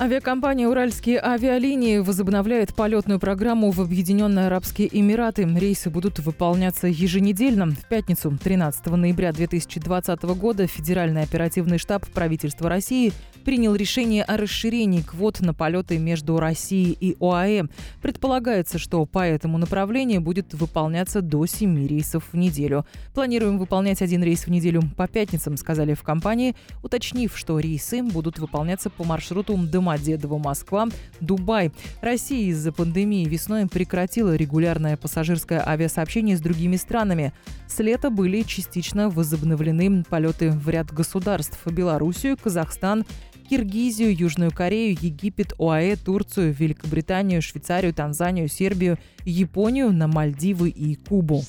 Авиакомпания 0.00 0.68
«Уральские 0.68 1.20
авиалинии» 1.20 1.98
возобновляет 1.98 2.72
полетную 2.72 3.18
программу 3.18 3.72
в 3.72 3.80
Объединенные 3.80 4.46
Арабские 4.46 4.88
Эмираты. 4.96 5.42
Рейсы 5.42 5.90
будут 5.90 6.20
выполняться 6.20 6.86
еженедельно. 6.86 7.72
В 7.72 7.88
пятницу, 7.88 8.38
13 8.40 8.86
ноября 8.86 9.32
2020 9.32 10.22
года, 10.22 10.68
Федеральный 10.68 11.22
оперативный 11.22 11.78
штаб 11.78 12.06
правительства 12.10 12.68
России 12.68 13.12
принял 13.44 13.74
решение 13.74 14.22
о 14.22 14.36
расширении 14.36 15.00
квот 15.00 15.40
на 15.40 15.52
полеты 15.52 15.98
между 15.98 16.38
Россией 16.38 16.92
и 16.92 17.16
ОАЭ. 17.18 17.64
Предполагается, 18.00 18.78
что 18.78 19.04
по 19.04 19.26
этому 19.26 19.58
направлению 19.58 20.20
будет 20.20 20.54
выполняться 20.54 21.22
до 21.22 21.44
7 21.44 21.88
рейсов 21.88 22.22
в 22.30 22.36
неделю. 22.36 22.86
Планируем 23.14 23.58
выполнять 23.58 24.00
один 24.00 24.22
рейс 24.22 24.44
в 24.46 24.48
неделю 24.48 24.82
по 24.96 25.08
пятницам, 25.08 25.56
сказали 25.56 25.94
в 25.94 26.02
компании, 26.02 26.54
уточнив, 26.84 27.36
что 27.36 27.58
рейсы 27.58 28.00
будут 28.02 28.38
выполняться 28.38 28.90
по 28.90 29.02
маршруту 29.02 29.56
Домодедово, 29.88 30.36
Москва, 30.38 30.88
Дубай. 31.20 31.72
Россия 32.02 32.50
из-за 32.50 32.72
пандемии 32.72 33.24
весной 33.24 33.66
прекратила 33.66 34.36
регулярное 34.36 34.98
пассажирское 34.98 35.66
авиасообщение 35.66 36.36
с 36.36 36.40
другими 36.40 36.76
странами. 36.76 37.32
С 37.66 37.78
лета 37.78 38.10
были 38.10 38.42
частично 38.42 39.08
возобновлены 39.08 40.04
полеты 40.04 40.50
в 40.50 40.68
ряд 40.68 40.92
государств– 40.92 41.58
Белоруссию, 41.66 42.36
Казахстан, 42.36 43.06
Киргизию, 43.48 44.14
Южную 44.14 44.50
Корею, 44.50 44.96
Египет, 45.00 45.54
ОАЭ, 45.58 45.96
Турцию, 45.96 46.52
Великобританию, 46.52 47.40
Швейцарию, 47.40 47.94
Танзанию, 47.94 48.48
Сербию, 48.48 48.98
Японию, 49.24 49.90
на 49.90 50.06
Мальдивы 50.06 50.68
и 50.68 50.96
Кубу. 50.96 51.42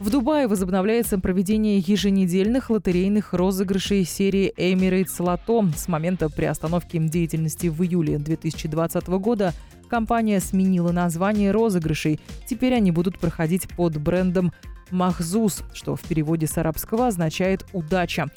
В 0.00 0.10
Дубае 0.10 0.46
возобновляется 0.46 1.18
проведение 1.18 1.78
еженедельных 1.78 2.70
лотерейных 2.70 3.32
розыгрышей 3.32 4.04
серии 4.04 4.54
Emirates 4.56 5.18
Lotto. 5.18 5.76
С 5.76 5.88
момента 5.88 6.28
приостановки 6.28 6.98
деятельности 6.98 7.66
в 7.66 7.82
июле 7.82 8.18
2020 8.18 9.08
года 9.08 9.52
компания 9.88 10.38
сменила 10.38 10.92
название 10.92 11.50
розыгрышей. 11.50 12.20
Теперь 12.46 12.74
они 12.74 12.92
будут 12.92 13.18
проходить 13.18 13.66
под 13.74 13.96
брендом 14.00 14.52
«Махзус», 14.92 15.64
что 15.74 15.96
в 15.96 16.02
переводе 16.02 16.46
с 16.46 16.56
арабского 16.56 17.08
означает 17.08 17.66
«удача». 17.72 18.28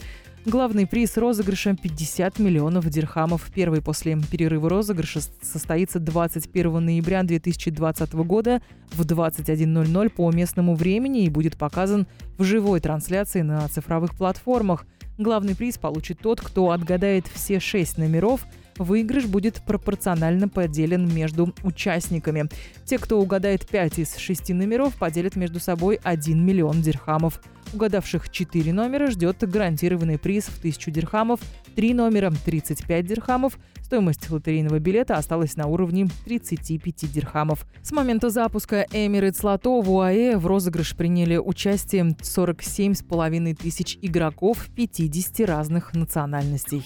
Главный 0.45 0.87
приз 0.87 1.17
розыгрыша– 1.17 1.75
50 1.81 2.39
миллионов 2.39 2.89
дирхамов. 2.89 3.51
Первый 3.53 3.79
после 3.83 4.17
перерыва 4.31 4.69
розыгрыша 4.69 5.19
состоится 5.43 5.99
21 5.99 6.83
ноября 6.83 7.21
2020 7.21 8.13
года 8.13 8.59
в 8.91 9.01
21.00 9.01 10.09
по 10.09 10.31
местному 10.31 10.73
времени 10.73 11.25
и 11.25 11.29
будет 11.29 11.57
показан 11.57 12.07
в 12.39 12.43
живой 12.43 12.79
трансляции 12.79 13.41
на 13.41 13.67
цифровых 13.67 14.15
платформах. 14.15 14.87
Главный 15.19 15.55
приз 15.55 15.77
получит 15.77 16.17
тот, 16.19 16.41
кто 16.41 16.71
отгадает 16.71 17.27
все 17.27 17.59
шесть 17.59 17.99
номеров– 17.99 18.47
Выигрыш 18.77 19.25
будет 19.25 19.61
пропорционально 19.65 20.47
поделен 20.47 21.13
между 21.13 21.53
участниками. 21.63 22.49
Те, 22.85 22.97
кто 22.97 23.19
угадает 23.19 23.67
5 23.67 23.99
из 23.99 24.15
6 24.15 24.49
номеров, 24.49 24.95
поделят 24.95 25.35
между 25.35 25.59
собой 25.59 25.99
1 26.03 26.45
миллион 26.45 26.81
дирхамов. 26.81 27.41
Угадавших 27.73 28.29
4 28.29 28.73
номера 28.73 29.09
ждет 29.11 29.37
гарантированный 29.49 30.17
приз 30.17 30.45
в 30.45 30.59
1000 30.59 30.91
дирхамов, 30.91 31.39
3 31.75 31.93
номера– 31.93 32.31
35 32.45 33.05
дирхамов. 33.05 33.57
Стоимость 33.81 34.29
лотерейного 34.29 34.79
билета 34.79 35.15
осталась 35.15 35.55
на 35.55 35.67
уровне 35.67 36.07
35 36.25 37.11
дирхамов. 37.11 37.65
С 37.81 37.91
момента 37.91 38.29
запуска 38.29 38.85
Emirates 38.91 39.41
Lotto 39.41 39.81
в 39.81 39.91
УАЭ 39.91 40.37
в 40.37 40.47
розыгрыш 40.47 40.95
приняли 40.95 41.37
участие 41.37 42.03
47,5 42.03 43.55
тысяч 43.55 43.97
игроков 44.01 44.67
50 44.75 45.47
разных 45.47 45.93
национальностей. 45.93 46.85